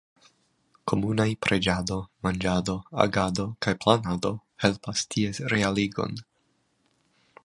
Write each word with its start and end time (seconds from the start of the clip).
Komunaj 0.91 1.27
preĝado, 1.45 1.97
manĝado, 2.27 2.75
agado 3.05 3.45
kaj 3.67 3.75
planado 3.85 4.33
helpas 4.65 5.07
ties 5.17 5.43
realigon. 5.55 6.21